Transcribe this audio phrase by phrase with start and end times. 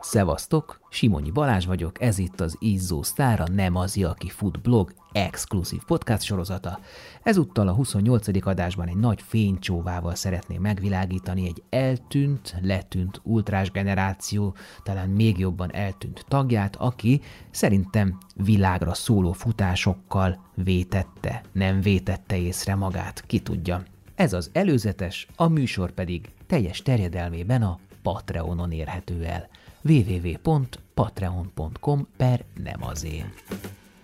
[0.00, 5.84] Szevasztok, Simonyi Balázs vagyok, ez itt az Izzó Sztára, nem az, aki fut blog exkluzív
[5.86, 6.78] podcast sorozata.
[7.22, 8.46] Ezúttal a 28.
[8.46, 16.24] adásban egy nagy fénycsóvával szeretném megvilágítani egy eltűnt, letűnt ultrás generáció, talán még jobban eltűnt
[16.28, 17.20] tagját, aki
[17.50, 23.82] szerintem világra szóló futásokkal vétette, nem vétette észre magát, ki tudja.
[24.14, 29.48] Ez az előzetes, a műsor pedig teljes terjedelmében a Patreonon érhető el
[29.82, 33.32] www.patreon.com per nem az én.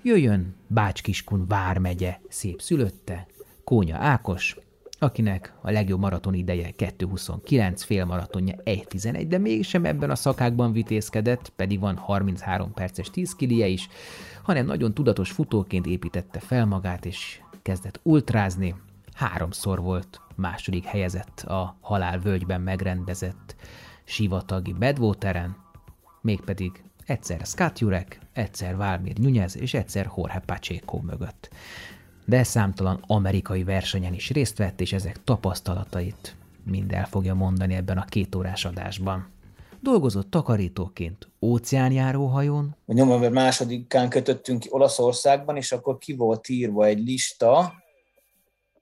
[0.03, 3.27] Jöjjön Bácskiskun vármegye szép szülötte,
[3.65, 4.57] Kónya Ákos,
[4.99, 11.81] akinek a legjobb maraton ideje 2.29, félmaratonja 1.11, de mégsem ebben a szakákban vitézkedett, pedig
[11.81, 13.89] van 33 perces 10 kilie is,
[14.43, 18.75] hanem nagyon tudatos futóként építette fel magát, és kezdett ultrázni.
[19.15, 23.57] Háromszor volt második helyezett a halálvölgyben megrendezett
[24.05, 25.57] sivatagi Bedwateren,
[26.21, 31.49] mégpedig egyszer Scott Jurek, egyszer Valmir Nunez és egyszer Jorge Pacheco mögött.
[32.25, 37.99] De számtalan amerikai versenyen is részt vett, és ezek tapasztalatait mind el fogja mondani ebben
[37.99, 39.33] a két órás adásban.
[39.81, 42.77] Dolgozott takarítóként óceánjáróhajón.
[42.87, 47.73] A nyomorver másodikán kötöttünk ki Olaszországban, és akkor ki volt írva egy lista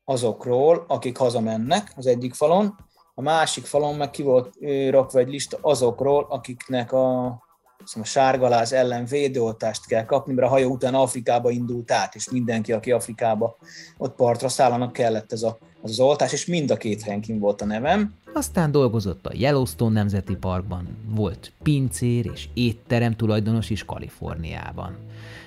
[0.05, 2.75] azokról, akik hazamennek az egyik falon,
[3.15, 4.55] a másik falon meg ki volt
[4.91, 7.25] rakva egy lista azokról, akiknek a,
[7.95, 12.73] a sárgaláz ellen védőoltást kell kapni, mert a hajó után Afrikába indult át, és mindenki,
[12.73, 13.57] aki Afrikába
[13.99, 17.61] ott partra szállanak, kellett ez a, az, az oltás, és mind a két helyen volt
[17.61, 18.15] a nevem.
[18.35, 24.97] Aztán dolgozott a Yellowstone Nemzeti Parkban, volt pincér és étterem tulajdonos is Kaliforniában.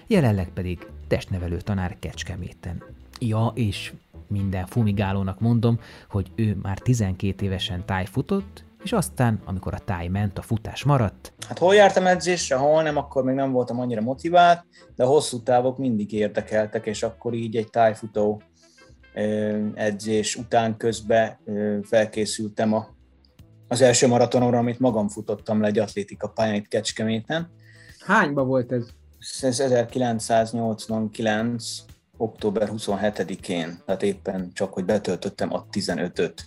[0.08, 2.84] Jelenleg pedig testnevelő tanár Kecskeméten.
[3.20, 3.94] Ja, és
[4.28, 10.38] minden fumigálónak mondom, hogy ő már 12 évesen tájfutott, és aztán, amikor a táj ment,
[10.38, 11.34] a futás maradt.
[11.48, 15.44] Hát hol jártam edzésre, hol nem, akkor még nem voltam annyira motivált, de a hosszú
[15.44, 18.42] távok mindig érdekeltek, és akkor így egy tájfutó
[19.74, 21.38] edzés után közben
[21.84, 22.88] felkészültem a,
[23.68, 27.50] az első maratonomra, amit magam futottam le egy atlétika pályán itt Kecskeméten.
[28.00, 28.86] Hányba volt ez?
[29.42, 31.84] Ez 1989
[32.18, 36.46] október 27-én, tehát éppen csak, hogy betöltöttem a 15-öt.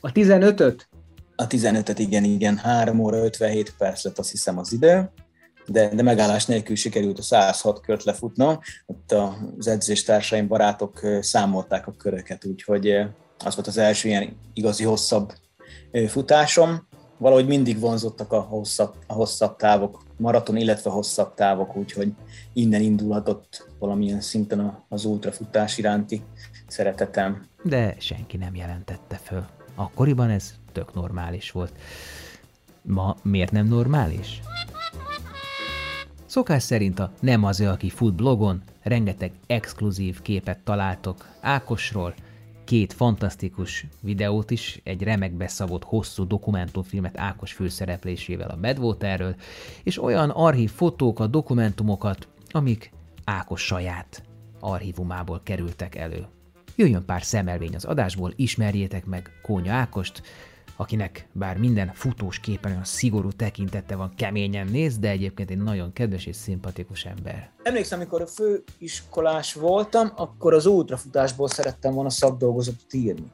[0.00, 0.88] A 15-öt?
[1.36, 5.10] A 15-et, igen, igen, 3 óra 57 perc lett azt hiszem az idő,
[5.66, 8.58] de, de megállás nélkül sikerült a 106 kört lefutnom.
[8.86, 9.12] Ott
[9.58, 12.88] az edzéstársaim, barátok számolták a köröket, úgyhogy
[13.44, 15.32] az volt az első ilyen igazi hosszabb
[16.08, 16.86] futásom
[17.18, 22.12] valahogy mindig vonzottak a hosszabb, a hosszabb távok, maraton, illetve hosszabb távok, úgyhogy
[22.52, 26.22] innen indulhatott valamilyen szinten az ultrafutás iránti
[26.66, 27.46] szeretetem.
[27.62, 29.46] De senki nem jelentette föl.
[29.74, 31.72] Akkoriban ez tök normális volt.
[32.82, 34.40] Ma miért nem normális?
[36.26, 42.14] Szokás szerint a Nem az, aki fut blogon rengeteg exkluzív képet találtok Ákosról,
[42.64, 49.34] két fantasztikus videót is, egy remekbe szabott hosszú dokumentumfilmet Ákos főszereplésével a Badwaterről,
[49.82, 52.90] és olyan archív fotókat, dokumentumokat, amik
[53.24, 54.22] Ákos saját
[54.60, 56.26] archívumából kerültek elő.
[56.76, 60.22] Jöjjön pár szemelvény az adásból, ismerjétek meg Kónya Ákost,
[60.76, 65.92] akinek bár minden futós képen olyan szigorú tekintete van, keményen néz, de egyébként egy nagyon
[65.92, 67.50] kedves és szimpatikus ember.
[67.62, 73.26] Emlékszem, amikor a főiskolás voltam, akkor az ultrafutásból szerettem volna szakdolgozatot írni.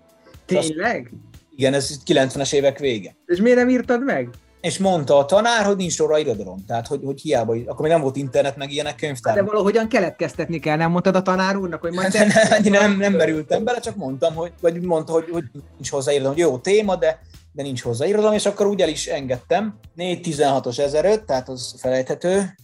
[0.44, 1.00] Tényleg?
[1.12, 3.16] Azt, igen, ez 90-es évek vége.
[3.26, 4.28] És miért nem írtad meg?
[4.60, 6.64] És mondta a tanár, hogy nincs sorra irodalom.
[6.66, 9.34] Tehát, hogy, hogy hiába, akkor még nem volt internet, meg ilyenek könyvtár.
[9.34, 12.12] De valahogyan keletkeztetni kell, nem mondtad a tanár úrnak, hogy majd...
[12.62, 16.34] nem, nem, nem merültem bele, csak mondtam, hogy, vagy mondta, hogy, hogy nincs hozzá irodalom,
[16.34, 17.20] hogy jó téma, de
[17.52, 19.78] de nincs hozzá irodalom, és akkor úgy el is engedtem.
[19.96, 22.54] 416-os 1005, tehát az felejthető.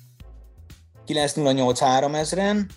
[1.05, 2.69] 9083 3000-en,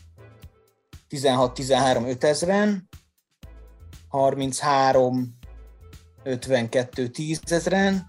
[1.09, 2.77] 1613 5000-en,
[4.09, 5.37] 33
[6.23, 8.05] 52 10 ezeren,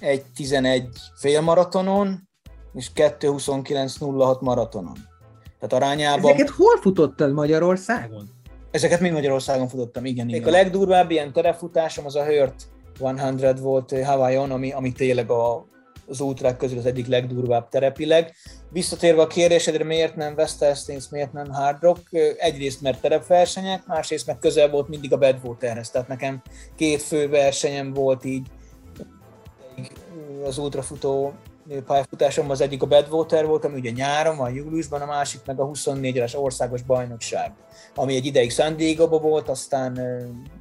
[0.00, 2.28] egy 11 félmaratonon,
[2.74, 4.96] és 229 06 maratonon.
[5.58, 6.32] Tehát arányában...
[6.32, 8.30] Ezeket hol futottad Magyarországon?
[8.70, 10.44] Ezeket mind Magyarországon futottam, igen, igen.
[10.44, 12.66] A legdurvább ilyen terefutásom az a Hört
[13.38, 15.66] 100 volt eh, Hawaiion, ami, ami tényleg a,
[16.06, 18.32] az útrák közül az egyik legdurvább terepileg.
[18.70, 22.02] Visszatérve a kérdésedre, miért nem West Hastings, miért nem Hard Rock?
[22.10, 26.42] Eh, egyrészt mert terepversenyek, másrészt meg közel volt mindig a Badwaterhez, tehát nekem
[26.76, 28.46] két fő versenyem volt így
[30.44, 31.32] az ultrafutó
[31.86, 35.66] pályafutásom az egyik a Badwater volt, ami ugye nyáron van, júliusban, a másik meg a
[35.66, 37.52] 24-es országos bajnokság,
[37.94, 40.00] ami egy ideig San diego volt, aztán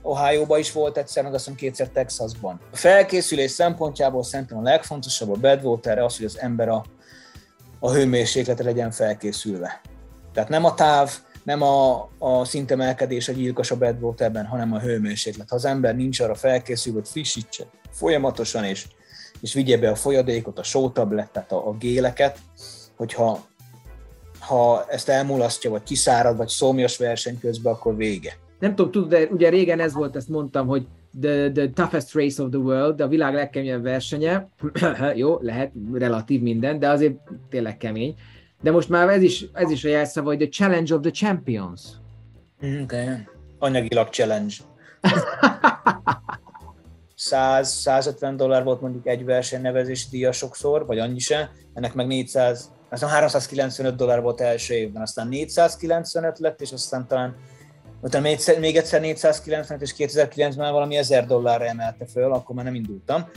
[0.02, 2.60] Ohio-ba is volt egyszer, meg azt hiszem kétszer Texasban.
[2.72, 6.84] A felkészülés szempontjából szerintem a legfontosabb a Badwater az, hogy az ember a,
[7.80, 9.82] a hőmérsékletre legyen felkészülve.
[10.34, 11.12] Tehát nem a táv,
[11.44, 15.50] nem a, a szintemelkedés a gyilkos a Badwaterben, hanem a hőmérséklet.
[15.50, 18.88] Ha az ember nincs arra felkészülve, hogy frissítse folyamatosan, és
[19.42, 22.38] és vigye be a folyadékot, a sótablettet, a, a géleket,
[22.96, 23.50] hogyha
[24.40, 28.38] ha ezt elmulasztja, vagy kiszárad, vagy szomjas verseny közben, akkor vége.
[28.60, 30.86] Nem tudom, tudod, de ugye régen ez volt, ezt mondtam, hogy
[31.22, 34.48] the, the toughest race of the world, de a világ legkeményebb versenye,
[35.16, 37.14] jó, lehet relatív minden, de azért
[37.50, 38.16] tényleg kemény.
[38.62, 41.82] De most már ez is, ez is a jelszava, hogy the challenge of the champions.
[42.82, 43.08] Okay.
[43.60, 44.54] Anyagilag challenge.
[47.32, 53.10] 100-150 dollár volt mondjuk egy versenynevezési díja sokszor, vagy annyi se, ennek meg 400, aztán
[53.10, 57.36] 395 dollár volt első évben, aztán 495 lett, és aztán talán
[58.02, 62.76] utána még, még egyszer 495, és 2009-ben valami 1000 dollárra emelte föl, akkor már nem
[62.76, 63.30] indultam.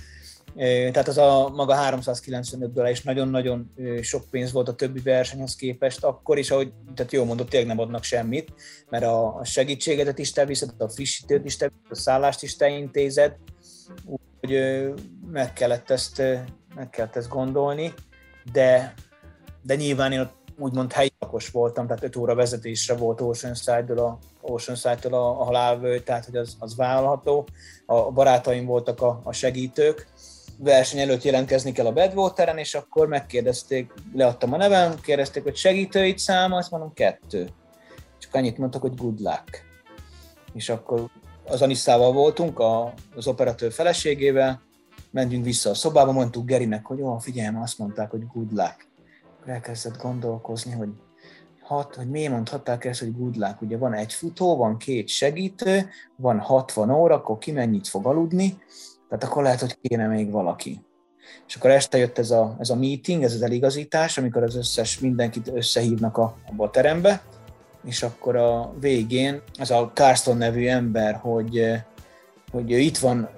[0.57, 6.05] Tehát az a maga 395 dollár is nagyon-nagyon sok pénz volt a többi versenyhez képest,
[6.05, 8.53] akkor is, ahogy tehát jó mondott, tényleg nem adnak semmit,
[8.89, 13.37] mert a segítségedet is te viszed, a frissítőt is te a szállást is te intézed,
[14.05, 14.93] úgyhogy
[15.31, 16.23] meg kellett ezt,
[16.75, 17.95] meg kellett ezt gondolni,
[18.53, 18.95] de,
[19.63, 24.19] de nyilván én ott úgymond helyi lakos voltam, tehát 5 óra vezetésre volt Oceanside-től a,
[24.41, 27.47] Oceanside a, a halálvő, tehát hogy az, az vállalható.
[27.87, 30.07] A barátaim voltak a, a segítők,
[30.59, 36.19] verseny előtt jelentkezni kell a Badwateren, és akkor megkérdezték, leadtam a nevem, kérdezték, hogy segítőit
[36.19, 37.49] száma, azt mondom kettő.
[38.19, 39.65] Csak annyit mondtak, hogy good luck.
[40.53, 41.09] És akkor
[41.47, 44.61] az Aniszával voltunk, a, az operatőr feleségével,
[45.11, 48.89] mentünk vissza a szobába, mondtuk Gerinek, hogy jó, figyelj, azt mondták, hogy good luck.
[49.47, 50.89] Elkezdett gondolkozni, hogy
[51.61, 53.63] hat, hogy miért mondhatták ezt, hogy good luck.
[53.63, 58.59] Ugye van egy futó, van két segítő, van 60 óra, akkor ki mennyit fog aludni,
[59.09, 60.81] tehát akkor lehet, hogy kéne még valaki.
[61.47, 64.99] És akkor este jött ez a, ez a meeting, ez az eligazítás, amikor az összes
[64.99, 67.23] mindenkit összehívnak a, a terembe,
[67.85, 71.73] és akkor a végén ez a Carston nevű ember, hogy,
[72.53, 73.29] hogy itt van,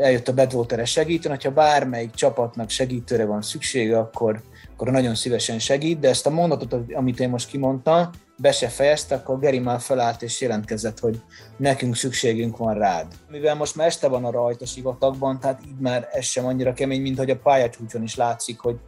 [0.00, 4.42] eljött a Badwater segíteni, hogyha bármelyik csapatnak segítőre van szüksége, akkor,
[4.72, 9.14] akkor nagyon szívesen segít, de ezt a mondatot, amit én most kimondtam, be se fejezte,
[9.14, 11.20] akkor Geri már felállt és jelentkezett, hogy
[11.56, 13.06] nekünk szükségünk van rád.
[13.30, 17.00] Mivel most már este van a rajta sivatagban, tehát így már ez sem annyira kemény,
[17.00, 18.78] mint hogy a pályacsúcson is látszik, hogy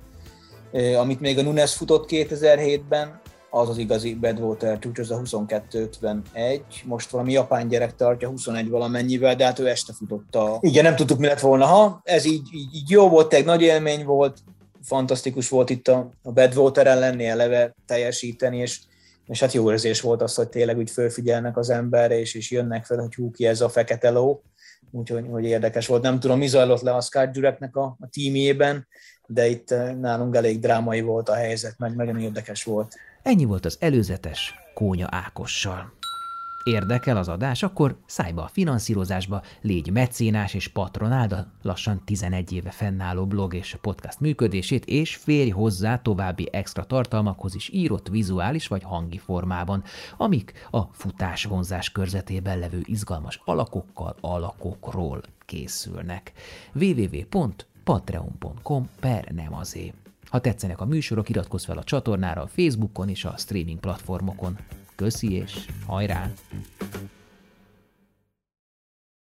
[0.99, 3.21] amit még a Nunes futott 2007-ben,
[3.55, 9.45] az az igazi Badwater az a 2251, most valami japán gyerek tartja 21 valamennyivel, de
[9.45, 10.59] hát ő este futotta.
[10.61, 13.63] Igen, nem tudtuk, mi lett volna, ha ez így, így, így jó volt, egy nagy
[13.63, 14.39] élmény volt,
[14.83, 18.81] fantasztikus volt itt a, a Badwater-en lenni, eleve teljesíteni, és,
[19.27, 22.85] és hát jó érzés volt az, hogy tényleg úgy fölfigyelnek az emberre, és, és jönnek
[22.85, 24.43] fel, hogy hú, ki ez a fekete ló,
[24.91, 26.03] úgyhogy hogy érdekes volt.
[26.03, 28.87] Nem tudom, mi zajlott le a Scott Jureknek a, a tímjében,
[29.27, 32.95] de itt eh, nálunk elég drámai volt a helyzet, meg nagyon érdekes volt.
[33.23, 35.93] Ennyi volt az előzetes Kónya Ákossal.
[36.65, 42.53] Érdekel az adás, akkor szállj be a finanszírozásba, légy mecénás és patronáld a lassan 11
[42.53, 48.67] éve fennálló blog és podcast működését, és férj hozzá további extra tartalmakhoz is írott vizuális
[48.67, 49.83] vagy hangi formában,
[50.17, 56.33] amik a futás vonzás körzetében levő izgalmas alakokkal, alakokról készülnek.
[56.75, 60.02] www.patreon.com per nem azért.
[60.33, 64.59] Ha tetszenek a műsorok, iratkozz fel a csatornára a Facebookon és a streaming platformokon.
[64.95, 66.33] Köszi és hajrá!